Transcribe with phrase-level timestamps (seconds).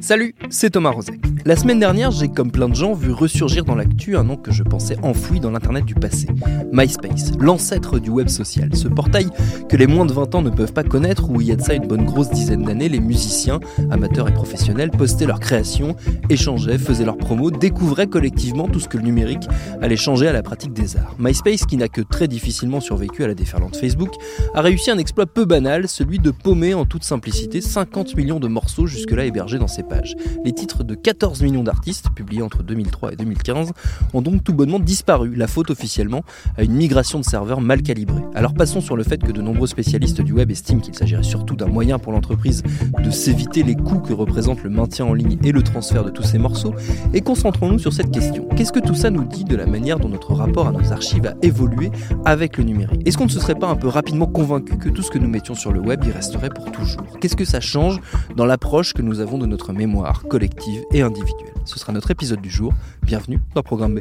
[0.00, 1.20] Salut, c'est Thomas Rozek.
[1.44, 4.50] La semaine dernière, j'ai comme plein de gens vu ressurgir dans l'actu un nom que
[4.50, 6.26] je pensais enfoui dans l'internet du passé.
[6.72, 9.28] MySpace, l'ancêtre du web social, ce portail
[9.68, 11.62] que les moins de 20 ans ne peuvent pas connaître où il y a de
[11.62, 15.96] ça une bonne grosse dizaine d'années, les musiciens, amateurs et professionnels postaient leurs créations,
[16.28, 19.48] échangeaient, faisaient leurs promos, découvraient collectivement tout ce que le numérique
[19.82, 21.14] allait changer à la pratique des arts.
[21.18, 24.12] MySpace, qui n'a que très difficilement survécu à la déferlante Facebook,
[24.54, 28.48] a réussi un exploit peu banal, celui de paumer en toute simplicité 50 millions de
[28.48, 29.82] morceaux jusque-là hébergés dans ses
[30.44, 33.72] Les titres de 14 millions d'artistes, publiés entre 2003 et 2015,
[34.14, 36.22] ont donc tout bonnement disparu, la faute officiellement
[36.56, 38.22] à une migration de serveurs mal calibrés.
[38.34, 41.56] Alors passons sur le fait que de nombreux spécialistes du web estiment qu'il s'agirait surtout
[41.56, 42.62] d'un moyen pour l'entreprise
[43.02, 46.22] de s'éviter les coûts que représente le maintien en ligne et le transfert de tous
[46.22, 46.74] ces morceaux,
[47.12, 48.48] et concentrons-nous sur cette question.
[48.56, 51.26] Qu'est-ce que tout ça nous dit de la manière dont notre rapport à nos archives
[51.26, 51.90] a évolué
[52.24, 53.06] avec le numérique?
[53.06, 55.28] Est-ce qu'on ne se serait pas un peu rapidement convaincu que tout ce que nous
[55.28, 57.18] mettions sur le web y resterait pour toujours?
[57.20, 58.00] Qu'est-ce que ça change
[58.36, 62.42] dans l'approche que nous avons de notre mémoire collective et individuelle Ce sera notre épisode
[62.42, 62.74] du jour.
[63.02, 64.00] Bienvenue dans Programme B.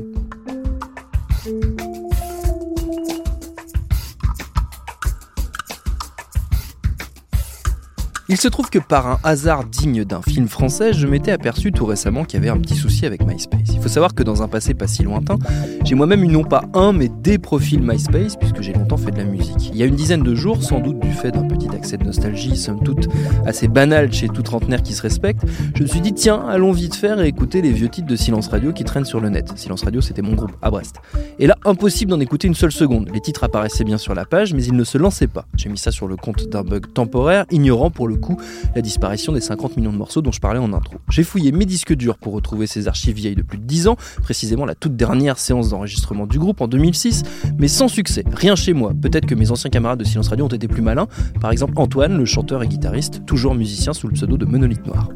[8.31, 11.87] Il se trouve que par un hasard digne d'un film français, je m'étais aperçu tout
[11.87, 13.69] récemment qu'il y avait un petit souci avec MySpace.
[13.73, 15.39] Il faut savoir que dans un passé pas si lointain,
[15.83, 19.17] j'ai moi-même eu non pas un, mais des profils MySpace, puisque j'ai longtemps fait de
[19.17, 19.71] la musique.
[19.73, 22.03] Il y a une dizaine de jours, sans doute du fait d'un petit accès de
[22.03, 23.07] nostalgie, somme toute
[23.47, 25.41] assez banal chez tout trentenaire qui se respecte,
[25.73, 28.49] je me suis dit, tiens, allons vite faire et écouter les vieux titres de Silence
[28.49, 29.53] Radio qui traînent sur le net.
[29.55, 30.97] Silence Radio, c'était mon groupe à Brest.
[31.39, 33.09] Et là, impossible d'en écouter une seule seconde.
[33.11, 35.47] Les titres apparaissaient bien sur la page, mais ils ne se lançaient pas.
[35.55, 38.37] J'ai mis ça sur le compte d'un bug temporaire, ignorant pour le coup
[38.75, 40.95] la disparition des 50 millions de morceaux dont je parlais en intro.
[41.09, 43.95] J'ai fouillé mes disques durs pour retrouver ces archives vieilles de plus de 10 ans,
[44.21, 47.23] précisément la toute dernière séance d'enregistrement du groupe en 2006,
[47.57, 48.93] mais sans succès, rien chez moi.
[49.01, 51.07] Peut-être que mes anciens camarades de Silence Radio ont été plus malins,
[51.41, 55.09] par exemple Antoine, le chanteur et guitariste, toujours musicien sous le pseudo de Monolith Noir.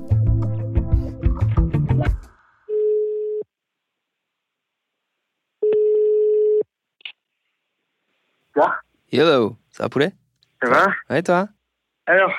[9.16, 10.12] Hello, ça va poulet?
[10.59, 10.88] Ça va?
[11.08, 11.47] Ouais toi?
[12.08, 12.31] Alors,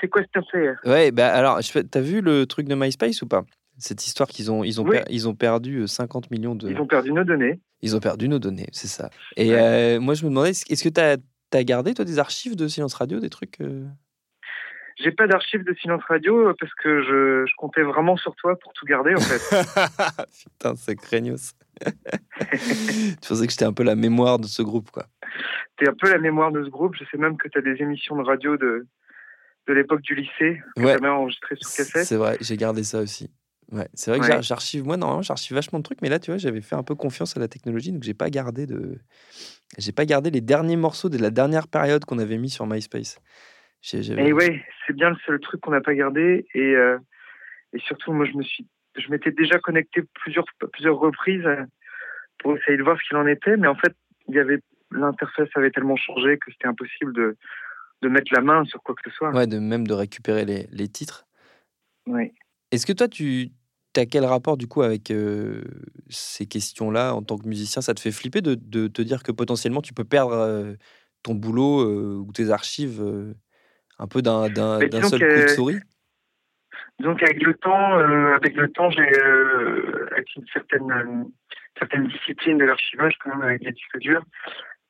[0.00, 0.78] c'est quoi cette affaire?
[0.84, 1.58] Ouais, bah alors,
[1.90, 3.44] t'as vu le truc de MySpace ou pas?
[3.78, 4.96] Cette histoire qu'ils ont, ils ont, Oui.
[4.98, 6.70] per- ils ont perdu euh, 50 millions de.
[6.70, 7.60] Ils ont perdu nos données.
[7.82, 9.10] Ils ont perdu nos données, c'est ça.
[9.36, 9.58] Et Ouais.
[9.96, 11.16] euh, moi, je me demandais, est-ce que t'as
[11.52, 13.84] as gardé toi des archives de Silence Radio, des trucs euh?
[14.98, 18.58] J'ai pas d'archives de silence radio euh, parce que je, je comptais vraiment sur toi
[18.58, 19.42] pour tout garder en fait.
[20.58, 21.52] Putain, c'est craignos.
[21.84, 25.06] tu pensais que j'étais un peu la mémoire de ce groupe, quoi.
[25.76, 26.94] T'es un peu la mémoire de ce groupe.
[26.98, 28.86] Je sais même que t'as des émissions de radio de,
[29.66, 31.06] de l'époque du lycée que Ouais.
[31.06, 32.04] enregistrées sur cassette.
[32.04, 33.30] C'est vrai, j'ai gardé ça aussi.
[33.72, 34.42] Ouais, c'est vrai que Ouais.
[34.42, 36.94] j'archive, moi, normalement, j'archive vachement de trucs, mais là, tu vois, j'avais fait un peu
[36.94, 38.98] confiance à la technologie, donc j'ai pas gardé de.
[39.76, 43.20] J'ai pas gardé les derniers morceaux de la dernière période qu'on avait mis sur MySpace.
[43.92, 46.46] Et ouais, c'est bien le seul truc qu'on n'a pas gardé.
[46.54, 46.98] Et, euh,
[47.72, 48.66] et surtout, moi, je me suis,
[48.96, 51.64] je m'étais déjà connecté plusieurs, plusieurs reprises euh,
[52.38, 53.94] pour essayer de voir ce qu'il en était, mais en fait,
[54.28, 54.60] il y avait
[54.92, 57.36] l'interface avait tellement changé que c'était impossible de,
[58.02, 59.30] de mettre la main sur quoi que ce soit.
[59.30, 61.26] Ouais, de même de récupérer les, les titres.
[62.06, 62.32] Ouais.
[62.70, 63.50] Est-ce que toi, tu
[63.96, 65.62] as quel rapport du coup avec euh,
[66.10, 67.80] ces questions-là en tant que musicien?
[67.80, 70.74] Ça te fait flipper de, de te dire que potentiellement tu peux perdre euh,
[71.22, 73.02] ton boulot euh, ou tes archives
[73.98, 74.48] un peu d'un
[75.02, 75.80] seul coup de souris?
[77.00, 77.94] Donc avec le temps,
[78.34, 79.08] avec le temps, j'ai
[80.12, 81.30] avec une certaine
[81.78, 84.24] certaine discipline de l'archivage quand même avec les disques durs.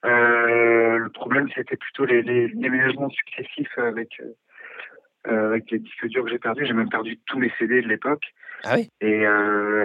[0.07, 4.33] Euh, le problème, c'était plutôt les, les déménagements successifs avec euh,
[5.29, 6.65] euh, avec les disques durs que j'ai perdus.
[6.65, 8.23] J'ai même perdu tous mes CD de l'époque.
[8.65, 9.25] Ah oui Et,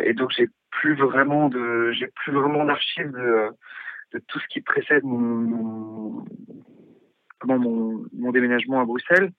[0.06, 3.50] et donc j'ai plus vraiment de j'ai plus vraiment d'archives de,
[4.14, 6.26] de tout ce qui précède mon, mon,
[7.40, 9.32] comment, mon, mon déménagement à Bruxelles.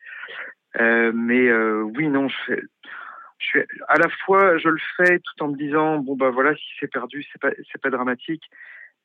[0.80, 2.62] Euh, mais euh, oui, non, je fais,
[3.38, 6.54] je suis à la fois je le fais tout en me disant bon bah voilà
[6.54, 8.44] si c'est perdu c'est pas c'est pas dramatique,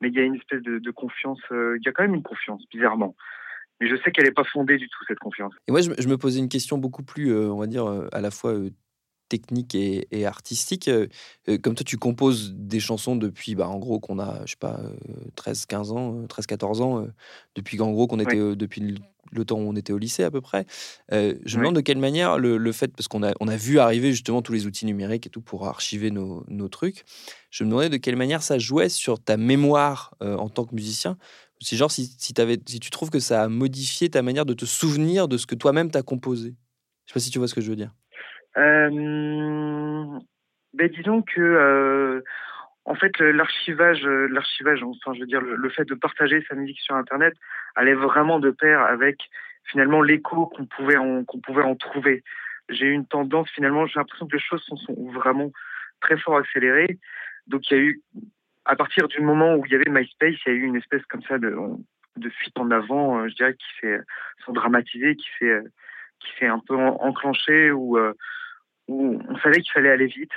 [0.01, 2.23] mais il y a une espèce de, confiance, euh, il y a quand même une
[2.23, 3.15] confiance bizarrement.
[3.79, 5.53] Mais je sais qu'elle n'est pas fondée du tout cette confiance.
[5.67, 8.21] Et moi, je, me- posais une question beaucoup plus, euh, on va dire, euh, à
[8.21, 8.53] la fois
[9.29, 10.89] technique et, artistique.
[11.61, 14.79] comme toi, tu composes des chansons depuis, bah, en gros, qu'on a, je sais pas,
[15.35, 17.07] 13-15 ans, 13-14 ans,
[17.55, 18.97] depuis qu'en gros, qu'on était, depuis
[19.31, 20.65] le, temps où on était au lycée à peu près.
[21.11, 24.11] je me demande de quelle manière le, fait, parce qu'on a, on a vu arriver
[24.11, 27.03] justement tous les outils numériques et tout pour archiver nos, nos trucs,
[27.51, 31.17] je me demandais de quelle manière ça jouait sur ta mémoire en tant que musicien.
[31.61, 32.33] C'est genre si, si,
[32.67, 35.55] si tu trouves que ça a modifié ta manière de te souvenir de ce que
[35.55, 36.55] toi-même t'as composé.
[37.05, 37.93] Je sais pas si tu vois ce que je veux dire.
[38.57, 40.19] Euh,
[40.73, 42.21] ben disons que euh,
[42.85, 46.79] en fait l'archivage, euh, l'archivage, enfin je veux dire le, fait de partager sa musique
[46.79, 47.33] sur Internet
[47.75, 49.17] allait vraiment de pair avec
[49.65, 52.23] finalement l'écho qu'on pouvait en, qu'on pouvait en trouver.
[52.69, 55.51] J'ai eu une tendance finalement, j'ai l'impression que les choses sont, vraiment
[56.01, 56.99] très fort accélérées.
[57.45, 58.01] Donc il y a eu
[58.65, 61.05] à partir du moment où il y avait MySpace, il y a eu une espèce
[61.05, 61.55] comme ça de,
[62.17, 63.99] de fuite en avant, je dirais, qui s'est
[64.49, 65.61] dramatisée, qui s'est
[66.19, 67.97] qui s'est un peu enclenché où
[68.87, 70.31] où on savait qu'il fallait aller vite.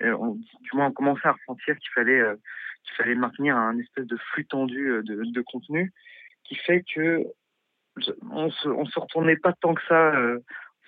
[0.00, 2.36] du moins, on commençait à ressentir qu'il fallait, euh,
[2.84, 5.92] qu'il fallait maintenir un espèce de flux tendu euh, de, de contenu
[6.44, 7.24] qui fait que
[8.30, 10.14] on se, on se retournait pas tant que ça.
[10.14, 10.38] Euh,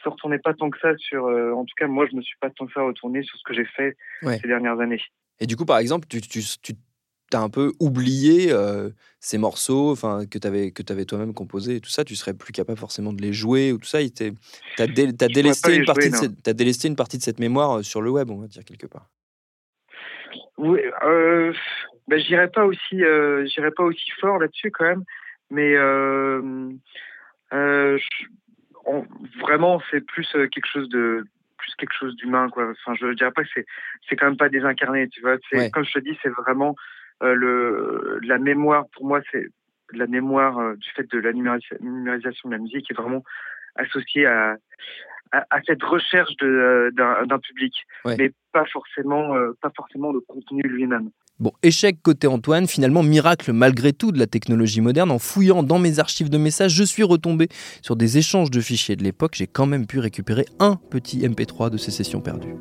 [0.02, 1.26] se retournait pas tant que ça sur.
[1.26, 3.54] en tout cas, moi, je me suis pas tant que ça retourné sur ce que
[3.54, 5.00] j'ai fait ces dernières années.
[5.38, 6.72] Et du coup, par exemple, tu, tu, tu
[7.32, 11.32] tu as un peu oublié euh, ces morceaux enfin que tu avais, que avais toi-même
[11.32, 13.98] composés et tout ça, tu serais plus capable forcément de les jouer ou tout ça.
[14.06, 14.34] Tu
[14.78, 18.10] as, délesté une partie de cette, as délaissé une partie de cette mémoire sur le
[18.10, 19.08] web, on va dire, quelque part.
[20.58, 21.52] Oui, euh,
[22.08, 23.46] ben, j'irai pas aussi, euh,
[23.76, 25.04] pas aussi fort là-dessus quand même,
[25.50, 25.74] mais
[29.40, 31.24] vraiment c'est plus quelque chose de
[31.56, 32.70] plus quelque chose d'humain quoi.
[32.70, 33.64] Enfin, je dirais pas que c'est
[34.08, 35.36] c'est quand même pas désincarné, tu vois.
[35.50, 36.74] C'est comme je te dis, c'est vraiment
[37.22, 39.46] le, la mémoire, pour moi, c'est
[39.92, 43.22] la mémoire euh, du fait de la numérisation de la musique est vraiment
[43.76, 44.56] associée à,
[45.32, 47.74] à, cette recherche euh, d'un public,
[48.04, 51.10] mais pas forcément, pas forcément le contenu lui-même.
[51.42, 55.10] Bon, échec côté Antoine, finalement miracle malgré tout de la technologie moderne.
[55.10, 57.48] En fouillant dans mes archives de messages, je suis retombé
[57.82, 59.32] sur des échanges de fichiers de l'époque.
[59.34, 62.54] J'ai quand même pu récupérer un petit MP3 de ces sessions perdues.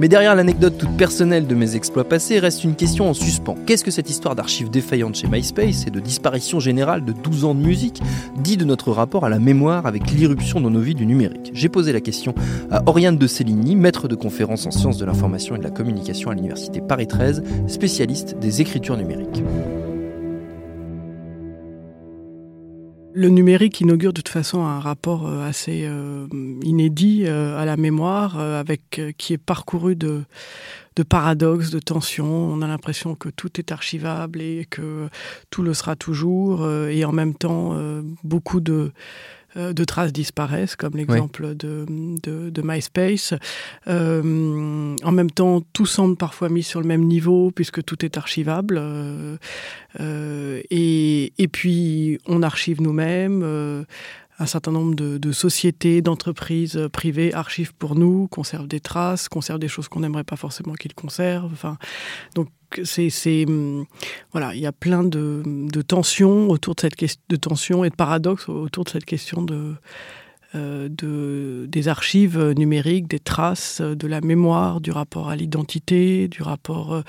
[0.00, 3.56] Mais derrière l'anecdote toute personnelle de mes exploits passés reste une question en suspens.
[3.66, 7.54] Qu'est-ce que cette histoire d'archives défaillantes chez MySpace et de disparition générale de 12 ans
[7.54, 8.00] de musique
[8.36, 11.50] dit de notre rapport à la mémoire avec l'irruption dans nos vies du numérique?
[11.52, 12.32] J'ai posé la question
[12.70, 16.30] à Oriane de Céligny, maître de conférence en sciences de l'information et de la communication
[16.30, 19.42] à l'université Paris 13, spécialiste des écritures numériques.
[23.18, 26.28] Le numérique inaugure de toute façon un rapport euh, assez euh,
[26.62, 30.22] inédit euh, à la mémoire, avec qui est parcouru de,
[31.08, 32.32] paradoxes, de tensions.
[32.32, 35.08] On a l'impression que tout est archivable et que
[35.50, 37.76] tout le sera toujours, et en même temps
[38.22, 38.92] beaucoup de
[39.56, 43.34] de traces disparaissent, comme l'exemple de, de, MySpace.
[43.86, 48.16] Euh, en même temps, tout semble parfois mis sur le même niveau, puisque tout est
[48.16, 48.78] archivable.
[48.78, 49.36] Euh,
[50.70, 53.86] et, et, puis, on archive nous-mêmes
[54.38, 59.68] un certain nombre de, sociétés, d'entreprises privées archivent pour nous, conservent des traces, conservent des
[59.68, 61.52] choses qu'on n'aimerait pas forcément qu'ils conservent.
[61.52, 61.76] Enfin,
[62.34, 62.48] donc
[62.84, 63.84] c'est, hum,
[64.32, 65.42] voilà, il y a plein de,
[65.82, 69.74] tensions autour de cette question, de tensions et de paradoxes autour de cette question de,
[70.54, 76.42] euh, de, des archives numériques, des traces, de la mémoire, du rapport à l'identité, du
[76.42, 77.02] rapport euh,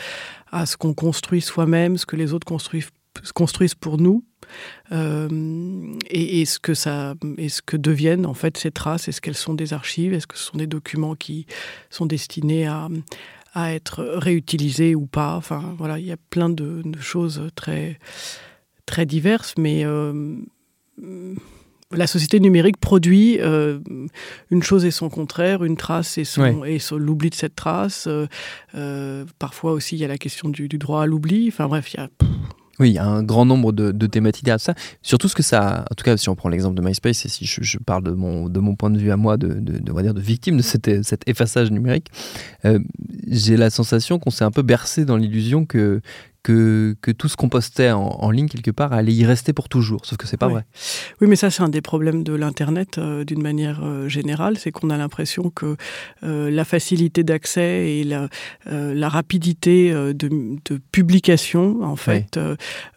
[0.51, 4.23] à ce qu'on construit soi-même, ce que les autres construisent pour nous.
[4.91, 9.35] Euh, et, ce que ça, est ce que deviennent en fait ces traces Est-ce qu'elles
[9.35, 11.45] sont des archives Est-ce que ce sont des documents qui
[11.89, 12.89] sont destinés à,
[13.53, 15.35] à être réutilisés ou pas?
[15.35, 17.99] Enfin voilà, il y a plein de, choses très
[18.85, 20.35] très diverses, mais euh,
[21.91, 23.79] la société numérique produit euh,
[24.49, 28.07] une chose et son contraire, une trace et, son, et l'oubli de cette trace.
[29.37, 31.47] parfois aussi, il y a la question du, du droit à l'oubli.
[31.49, 32.09] Enfin bref, il y a
[32.79, 34.73] oui, il y a un grand nombre de, thématiques à ça.
[35.01, 37.45] Surtout ce que ça, en tout cas, si on prend l'exemple de MySpace, et si
[37.45, 40.13] je, parle de mon, de point de vue à moi, de, de, on va dire
[40.13, 42.07] de victime de cet, cet effaçage numérique,
[42.65, 42.79] euh,
[43.27, 46.01] j'ai la sensation qu'on s'est un peu bercé dans l'illusion que,
[46.43, 50.05] que, que, tout ce qu'on postait en, ligne quelque part allait y rester pour toujours,
[50.05, 50.65] sauf que c'est pas vrai.
[51.19, 54.71] Oui, mais ça c'est un des problèmes de l'internet euh, d'une manière euh, générale, c'est
[54.71, 55.75] qu'on a l'impression que
[56.23, 58.29] euh, la facilité d'accès et la,
[58.65, 62.39] la rapidité de, de, publication en fait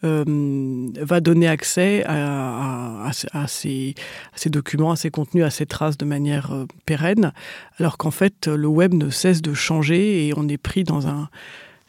[0.02, 3.94] va donner accès à, à, à, ces,
[4.32, 6.52] à, ces, documents, à ces contenus, à ces traces de manière
[6.86, 7.32] pérenne,
[7.78, 11.28] alors qu'en fait le web ne cesse de changer et on est pris dans un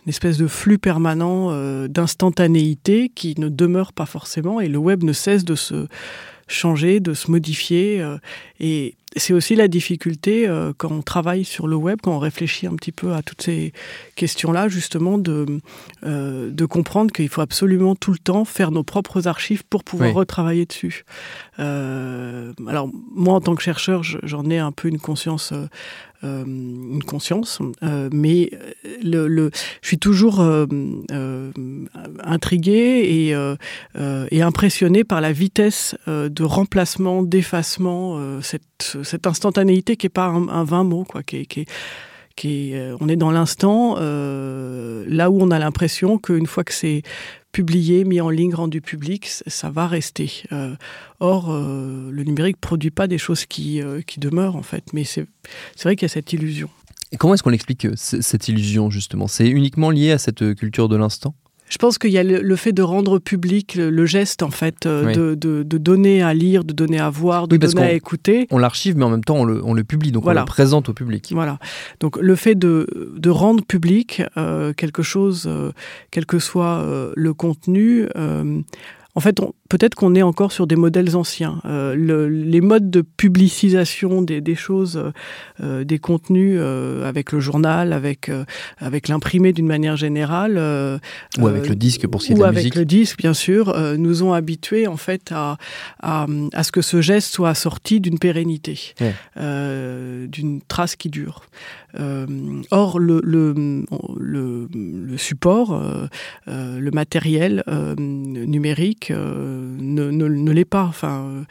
[0.06, 5.04] une espèce de flux permanent euh, d'instantanéité qui ne demeure pas forcément et le web
[5.04, 5.88] ne cesse de se
[6.48, 8.02] changer, de se modifier.
[8.02, 8.18] Euh,
[8.60, 12.68] et c'est aussi la difficulté euh, quand on travaille sur le web, quand on réfléchit
[12.68, 13.74] un petit peu à toutes ces
[14.16, 15.46] questions-là, justement, de,
[16.04, 20.14] euh, de comprendre qu'il faut absolument tout le temps faire nos propres archives pour pouvoir
[20.14, 21.06] retravailler dessus.
[21.60, 25.54] Euh, alors, moi, en tant que chercheur, j'en ai un peu une conscience.
[26.24, 27.60] une conscience,
[28.14, 28.50] mais
[29.04, 29.52] le, le,
[29.82, 30.42] je suis toujours
[32.24, 33.36] intrigué et,
[34.32, 40.64] et impressionné par la vitesse de remplacement, d'effacement, cette cette instantanéité qui est pas un,
[40.64, 41.66] vain mot, quoi, qui est,
[42.36, 46.74] qui euh, on est dans l'instant, euh, là où on a l'impression qu'une fois que
[46.74, 47.04] c'est
[47.52, 50.44] publié, mis en ligne, rendu public, ça va rester.
[50.52, 50.76] Euh,
[51.20, 55.28] or, le numérique produit pas des choses qui, qui demeurent, en fait, mais c'est
[55.84, 56.70] vrai qu'il y a cette illusion.
[57.12, 59.28] Et comment est-ce qu'on explique cette illusion, justement?
[59.28, 61.36] C'est uniquement lié à cette culture de l'instant?
[61.74, 65.36] Je pense qu'il y a le, fait de rendre public le, geste, en fait, euh,
[65.36, 68.46] de, donner à lire, de donner à voir, de donner à écouter.
[68.52, 71.32] On l'archive, mais en même temps, on le, publie, donc on le présente au public.
[71.32, 71.58] Voilà.
[72.00, 72.86] Donc le fait de,
[73.28, 75.72] rendre public euh, quelque chose, euh,
[76.12, 78.08] quel que soit le contenu,
[79.16, 79.40] en fait,
[79.70, 81.62] peut-être qu'on est encore sur des modèles anciens.
[81.66, 85.12] Euh, le, les modes de publicisation des, des choses,
[85.62, 88.44] euh, des contenus euh, avec le journal, avec, euh,
[88.80, 90.56] avec l'imprimé d'une manière générale.
[90.58, 90.98] Euh,
[91.38, 92.64] ou avec le disque pour ce qui est de la musique.
[92.64, 95.58] Ou avec le disque, bien sûr, nous ont habitués en fait à,
[96.02, 99.14] à, à, ce que ce geste soit assorti d'une pérennité, ouais.
[100.28, 101.44] d'une trace qui dure.
[102.72, 103.86] or, le, le,
[104.18, 105.80] le, le support,
[106.48, 107.64] le matériel
[107.98, 110.84] numérique, euh, ne, l'est pas.
[110.84, 111.46] Enfin,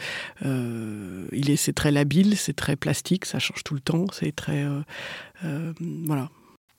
[0.45, 4.35] euh, il est, c'est très labile, c'est très plastique, ça change tout le temps, c'est
[4.35, 5.73] très, euh,
[6.07, 6.31] voilà.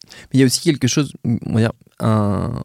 [0.05, 2.61] Mais il y a aussi quelque chose, on va dire, un,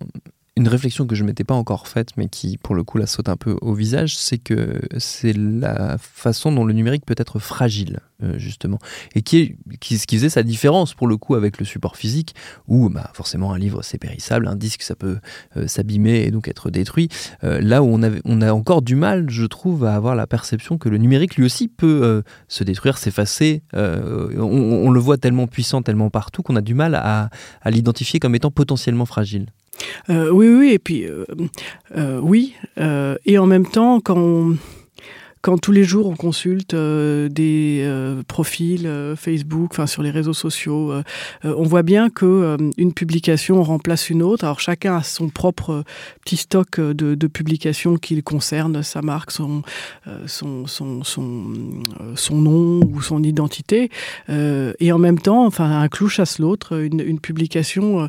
[0.59, 3.29] une réflexion que je m'étais pas encore faite, mais qui pour le coup la saute
[3.29, 8.01] un peu au visage, c'est que c'est la façon dont le numérique peut être fragile,
[8.25, 8.81] euh, justement,
[9.15, 11.97] et qui, est, qui, ce qui faisait sa différence pour le coup avec le support
[11.97, 12.35] physique,
[12.67, 15.19] où bah, forcément un livre c'est périssable, un disque ça peut
[15.57, 17.09] euh, s'abîmer et donc être détruit.
[17.45, 20.77] Euh, là où on, on a encore du mal, je trouve, à avoir la perception
[20.77, 23.63] que le numérique lui aussi peut se détruire, s'effacer.
[23.73, 27.31] On, le voit tellement puissant, tellement partout qu'on a du mal à
[27.67, 29.47] l'identifier comme étant potentiellement fragile.
[30.11, 31.25] Euh, oui, oui, et puis euh,
[31.97, 32.55] euh, oui,
[33.25, 34.57] et en même temps, quand on,
[35.43, 40.11] quand tous les jours on consulte euh, des euh, profils euh, Facebook, enfin sur les
[40.11, 40.93] réseaux sociaux,
[41.45, 44.45] on voit bien que une publication remplace une autre.
[44.45, 45.85] Alors chacun a son propre
[46.25, 49.63] petit stock de, de publications qui concerne sa marque, son,
[50.27, 51.53] son, son, son,
[52.15, 53.91] son nom ou son identité.
[54.29, 58.09] Et en même temps, enfin un clou chasse l'autre, une, une publication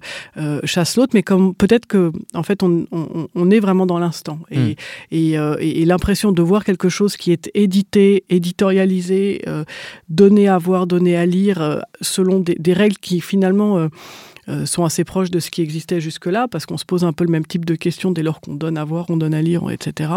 [0.63, 4.39] chasse l'autre, mais comme peut-être que en fait on, on, on est vraiment dans l'instant
[4.51, 4.75] et, mmh.
[5.11, 9.63] et, et, et l'impression de voir quelque chose qui est édité, éditorialisé, euh,
[10.09, 13.89] donné à voir, donné à lire, euh, selon des, des règles qui finalement
[14.49, 17.23] euh, sont assez proches de ce qui existait jusque-là, parce qu'on se pose un peu
[17.23, 19.69] le même type de questions dès lors qu'on donne à voir, on donne à lire,
[19.69, 20.11] etc.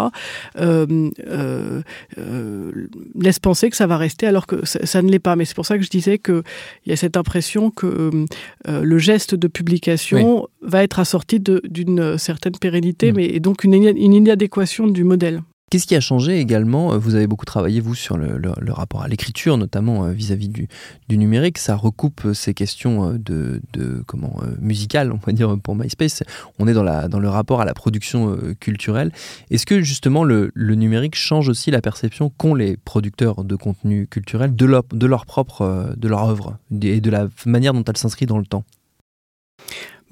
[0.59, 1.83] Euh, euh,
[2.19, 2.73] euh,
[3.19, 5.37] laisse penser que ça va rester alors que ça, ça ne l'est pas.
[5.37, 6.43] Mais c'est pour ça que je disais qu'il
[6.87, 8.27] y a cette impression que
[8.67, 10.49] le geste de publication oui.
[10.63, 13.17] va être assorti d'une certaine pérennité, mmh.
[13.17, 15.43] mais donc une, une inadéquation du modèle.
[15.73, 19.57] Qu'est-ce qui a changé également Vous avez beaucoup travaillé, vous, sur le, rapport à l'écriture,
[19.57, 20.69] notamment euh, vis-à-vis -vis
[21.09, 21.57] du, numérique.
[21.57, 26.25] Ça recoupe euh, ces questions euh, de, comment musicales, on va dire, pour MySpace.
[26.59, 29.13] On est dans, le rapport à la production culturelle.
[29.51, 34.07] Est-ce que, justement, le, le numérique change aussi la perception qu'ont les producteurs de contenu
[34.07, 37.97] culturel de leur, de leur propre de leur œuvre et de la manière dont elle
[37.97, 38.65] s'inscrit dans le temps?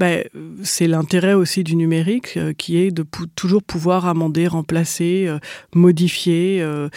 [0.00, 0.25] Ben,
[0.62, 5.38] c'est l'intérêt aussi du numérique euh, qui est de pou toujours pouvoir amender, remplacer, euh,
[5.75, 6.88] modifier, euh,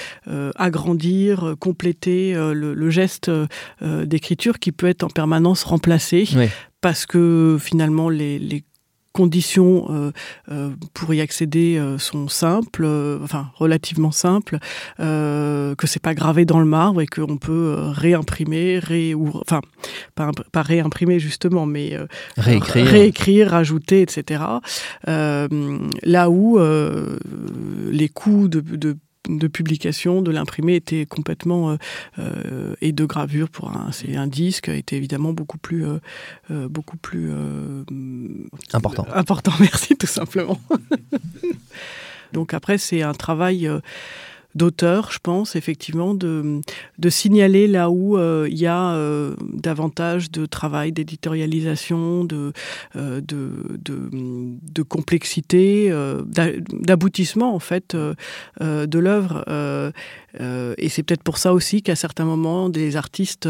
[0.56, 3.30] agrandir, compléter le, le geste
[3.82, 6.48] d'écriture qui peut être en permanence remplacé oui.
[6.80, 8.64] parce que finalement les, les
[9.14, 10.12] conditions
[10.94, 12.86] pour y accéder sont simples,
[13.24, 14.58] enfin relativement simples,
[14.98, 19.62] que c'est pas gravé dans le marbre et qu'on peut réimprimer, ré, ou, enfin
[20.16, 21.98] pas, pas réimprimer justement, mais
[22.38, 22.86] réécrire.
[22.86, 24.44] réécrire, rajouter, etc.
[25.06, 26.60] là où
[27.92, 28.98] les coûts de, de
[29.30, 31.76] de publication de l'imprimé était complètement euh,
[32.20, 36.98] euh, et de gravure pour un c'est un disque était évidemment beaucoup plus euh, beaucoup
[36.98, 37.32] plus
[38.74, 39.08] important.
[39.14, 40.60] important merci tout simplement.
[42.34, 43.70] Donc après c'est un travail
[44.56, 46.62] d'auteur, je pense, effectivement, de,
[47.10, 52.54] signaler là où euh, il y a euh, davantage de travail, d'éditorialisation, de,
[52.96, 53.22] euh,
[54.88, 55.92] complexité,
[56.72, 59.44] d'aboutissement, en fait, de l'œuvre.
[60.78, 63.48] et c'est peut-être pour ça aussi qu'à certains moments, des artistes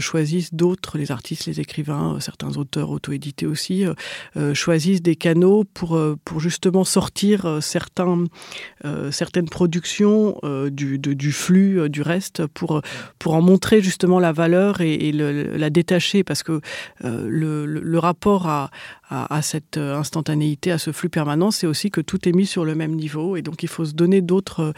[0.00, 3.84] choisissent d'autres, les artistes, les écrivains, certains auteurs auto-édités aussi,
[4.54, 8.24] choisissent des canaux pour, pour justement sortir certains,
[9.10, 10.07] certaines productions
[10.44, 12.82] euh, du, flux euh, du reste pour,
[13.18, 16.60] pour en montrer justement la valeur et, la détacher parce que
[17.04, 18.70] euh, le, rapport à,
[19.10, 22.74] à, cette instantanéité, à ce flux permanent, c'est aussi que tout est mis sur le
[22.74, 24.72] même niveau et donc il faut se donner d'autres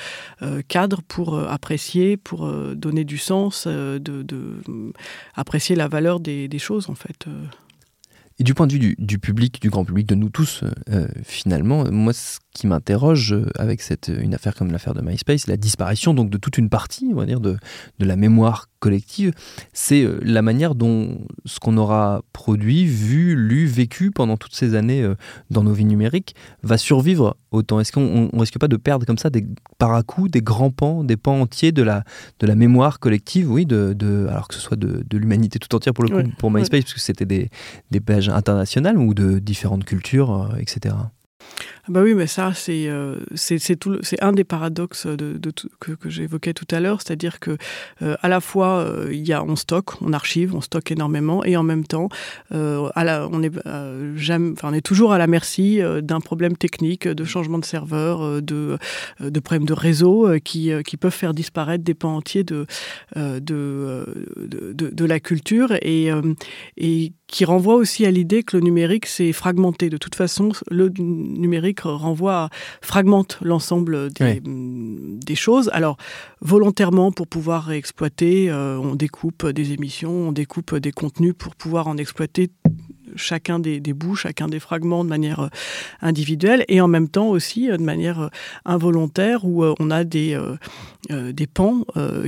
[0.69, 4.57] cadres pour apprécier, pour donner du sens, de, de
[5.35, 7.27] apprécier la valeur des choses en fait.
[8.41, 10.65] Et du point de vue du, public, du grand public, de nous tous,
[11.23, 15.57] finalement, moi, ce qui m'interroge euh, avec cette, une affaire comme l'affaire de MySpace, la
[15.57, 17.57] disparition donc de toute une partie, on va dire, de,
[17.99, 19.33] de la mémoire collective,
[19.73, 24.75] c'est euh, la manière dont ce qu'on aura produit, vu, lu, vécu pendant toutes ces
[24.75, 25.15] années euh,
[25.51, 27.79] dans nos vies numériques va survivre autant.
[27.79, 29.47] Est-ce qu'on ne risque pas de perdre comme ça des
[29.79, 32.05] par à coup des grands pans, des pans entiers de la,
[32.41, 35.75] de la mémoire collective, oui, de, de alors que ce soit de, de l'humanité tout
[35.75, 37.51] entière pour le coup, pour MySpace, parce que c'était des,
[37.91, 40.95] des pages internationales ou de différentes cultures, etc.
[41.85, 45.07] Ah bah oui, mais ça, c'est euh, c'est un des paradoxes
[45.81, 47.57] que, j'évoquais tout à l'heure, c'est-à-dire que
[48.03, 51.63] euh, à la fois euh, il on stocke, on archive, on stocke énormément, et en
[51.63, 52.09] même temps,
[52.51, 53.43] on
[54.73, 58.79] est toujours à la merci d'un problème technique, de changement de serveur, de
[59.43, 62.67] problèmes de réseau qui peuvent faire disparaître des pans entiers de
[65.05, 66.11] la culture et
[67.31, 69.89] qui renvoie aussi à l'idée que le numérique s'est fragmenté.
[69.89, 70.91] De toute façon, le
[71.39, 72.49] numérique renvoie
[72.81, 75.71] fragmente l'ensemble des, mm, des, choses.
[75.73, 75.97] Alors,
[76.41, 81.89] volontairement, pour pouvoir exploiter, euh, on découpe des émissions, on découpe des contenus pour pouvoir
[81.89, 82.51] en exploiter
[83.17, 85.49] chacun des, bouts, chacun des fragments de manière euh,
[86.01, 88.29] individuelle et en même temps aussi euh, de manière euh,
[88.65, 90.39] involontaire où on a des,
[91.09, 91.85] des pans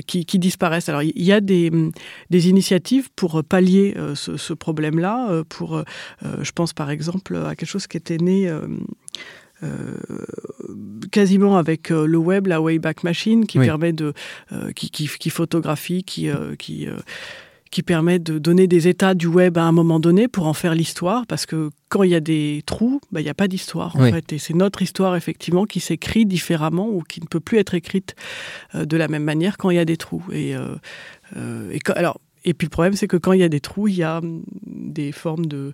[0.07, 0.89] qui, disparaissent.
[0.89, 1.93] Alors il y a des, mm,
[2.31, 5.43] des initiatives pour pallier ce, problème-là.
[5.49, 5.83] Pour,
[6.23, 8.53] je pense par exemple à quelque chose qui était né.
[11.11, 14.13] quasiment avec le web, la Wayback Machine, qui permet de,
[14.75, 16.89] qui, qui, qui, photographie, qui, qui
[17.73, 20.75] qui permet de donner des états du web à un moment donné pour en faire
[20.75, 23.97] l'histoire, parce que quand il y a des trous, bah, il n'y a pas d'histoire
[23.97, 27.59] en fait, et c'est notre histoire effectivement qui s'écrit différemment ou qui ne peut plus
[27.59, 28.15] être écrite
[28.75, 30.23] euh, de la même manière quand il y a des trous.
[30.31, 30.77] Et, euh,
[31.37, 33.89] euh, et alors et puis le problème, c'est que quand il y a des trous,
[33.89, 35.73] il y a hum, des formes de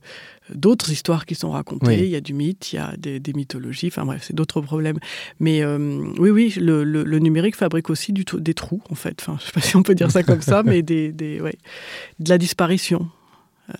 [0.52, 2.04] d'autres histoires qui sont racontées.
[2.04, 3.88] Il y a du mythe, il y a des, mythologies.
[3.88, 4.98] Enfin bref, c'est d'autres problèmes.
[5.40, 5.78] Mais euh,
[6.18, 9.18] oui, oui, le, le, numérique fabrique aussi du, des trous, en fait.
[9.20, 11.56] Enfin, je sais pas si on peut dire ça comme ça, mais des, des ouais,
[12.18, 13.08] de la disparition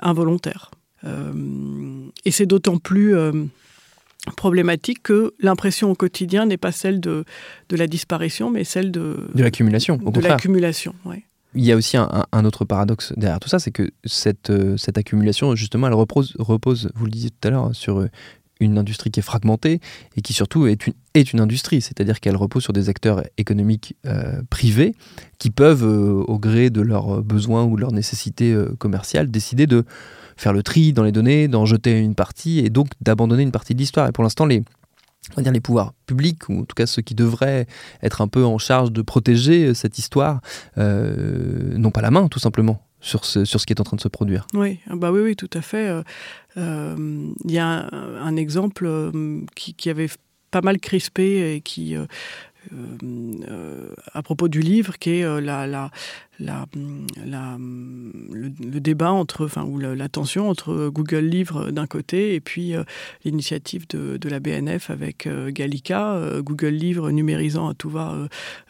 [0.00, 0.70] involontaire.
[1.04, 1.32] Euh,
[2.24, 3.14] et c'est d'autant plus
[4.36, 7.24] problématique que l'impression au quotidien n'est pas celle de,
[7.68, 9.28] de la disparition, mais celle de...
[9.34, 11.24] De l'accumulation, De l'accumulation, oui
[11.58, 14.96] il y a aussi un, autre paradoxe derrière tout ça, c'est que cette, euh, cette
[14.96, 18.08] accumulation, justement, elle repose, repose, vous le disiez tout à l'heure, sur euh,
[18.60, 19.80] une industrie qui est fragmentée
[20.16, 23.96] et qui surtout est une, est une industrie, c'est-à-dire qu'elle repose sur des acteurs économiques
[24.06, 24.94] euh, privés
[25.38, 29.84] qui peuvent, au gré de leurs besoins ou de leurs nécessités commerciales, décider de
[30.36, 33.74] faire le tri dans les données, d'en jeter une partie et donc d'abandonner une partie
[33.74, 34.08] de l'histoire.
[34.08, 34.62] Et pour l'instant, les,
[35.32, 37.66] on va dire les pouvoirs publics, ou en tout cas ceux qui devraient
[38.02, 40.40] être un peu en charge de protéger euh, cette histoire,
[40.78, 43.96] euh, n'ont pas la main, tout simplement, sur ce, sur ce qui est en train
[43.96, 44.46] de se produire.
[44.54, 46.02] Oui, ah bah oui, oui, tout à fait.
[46.56, 48.88] Euh, il y a un, exemple
[49.54, 50.08] qui, avait
[50.50, 51.94] pas mal crispé et qui,
[54.12, 55.90] à propos du livre, qui est la, la,
[56.40, 56.78] le,
[58.80, 62.74] débat entre, enfin, ou la, tension entre Google Livre d'un côté et puis
[63.24, 68.16] l'initiative de, de, la BNF avec Gallica, Google Livre numérisant à tout va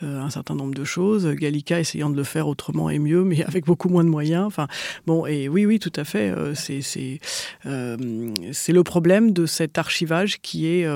[0.00, 3.66] un certain nombre de choses, Gallica essayant de le faire autrement et mieux, mais avec
[3.66, 4.44] beaucoup moins de moyens.
[4.46, 4.66] Enfin,
[5.06, 6.34] bon, et oui, oui, tout à fait.
[6.54, 6.80] c'est
[8.52, 10.86] c'est le problème de cet archivage qui est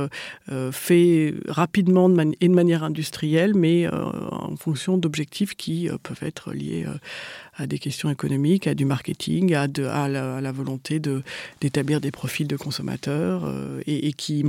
[0.73, 6.87] fait rapidement et de manière industrielle, mais en fonction d'objectifs qui peuvent être liés
[7.55, 9.67] à des questions économiques, à du marketing, à,
[10.09, 11.01] la, volonté
[11.61, 13.53] d'établir des profils de consommateurs
[13.87, 14.45] et, qui,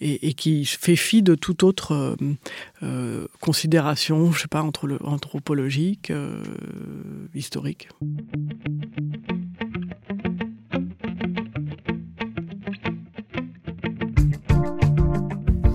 [0.00, 2.16] et, qui fait fi de toute autre
[3.40, 6.12] considération, je sais pas, anthropologique,
[7.34, 7.88] historique.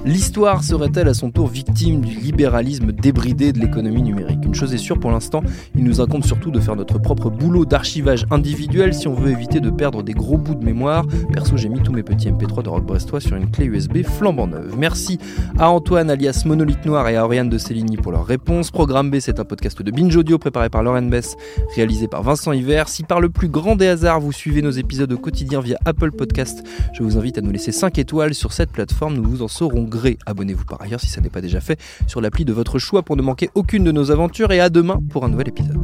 [0.09, 4.39] L'histoire serait-elle à son tour victime du libéralisme débridé de l'économie numérique?
[4.43, 5.43] Une chose est sûre pour l'instant,
[5.75, 9.59] il nous raconte surtout de faire notre propre boulot d'archivage individuel si on veut éviter
[9.59, 11.05] de perdre des gros bouts de mémoire.
[11.31, 14.47] Perso, j'ai mis tous mes petits MP3 de rock brestois sur une clé USB flambant
[14.47, 14.75] neuve.
[14.79, 15.19] Merci
[15.59, 18.71] à Antoine alias Monolithe Noir et à Oriane de Céligny pour leur réponse.
[18.71, 21.35] Programme B, c'est un podcast de Binge Audio préparé par Lauren Bess,
[21.75, 22.89] réalisé par Vincent Hiver.
[22.89, 26.13] Si par le plus grand des hasards vous suivez nos épisodes au quotidien via Apple
[26.13, 29.47] Podcast, je vous invite à nous laisser 5 étoiles sur cette plateforme, nous vous en
[29.47, 32.79] saurons gré Abonnez-vous par ailleurs si ça n'est pas déjà fait sur l'appli de votre
[32.79, 35.77] choix pour ne manquer aucune de nos aventures et à demain pour un nouvel épisode.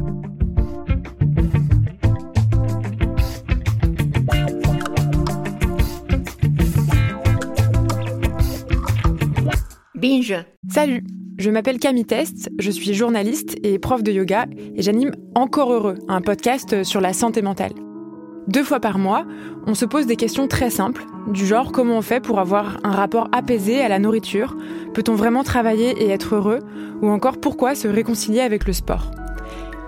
[9.96, 10.36] Binge.
[10.70, 11.04] Salut,
[11.38, 15.96] je m'appelle Camille Test, je suis journaliste et prof de yoga et j'anime Encore Heureux,
[16.08, 17.85] un podcast sur la santé mentale.
[18.48, 19.26] Deux fois par mois,
[19.66, 22.92] on se pose des questions très simples, du genre comment on fait pour avoir un
[22.92, 24.56] rapport apaisé à la nourriture,
[24.94, 26.60] peut-on vraiment travailler et être heureux,
[27.02, 29.10] ou encore pourquoi se réconcilier avec le sport.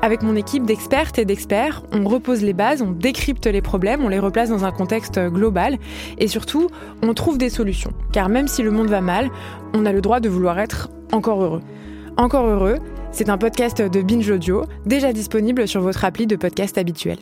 [0.02, 4.10] Avec mon équipe d'expertes et d'experts, on repose les bases, on décrypte les problèmes, on
[4.10, 5.78] les replace dans un contexte global
[6.18, 6.70] et surtout,
[7.04, 7.92] on trouve des solutions.
[8.12, 9.30] Car même si le monde va mal,
[9.74, 11.62] on a le droit de vouloir être encore heureux.
[12.16, 12.78] Encore heureux,
[13.12, 17.18] c'est un podcast de Binge Audio, déjà disponible sur votre appli de podcast habituel.